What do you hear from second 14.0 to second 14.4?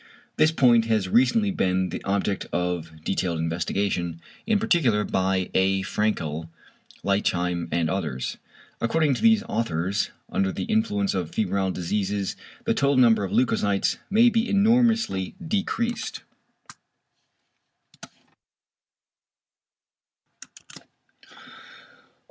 may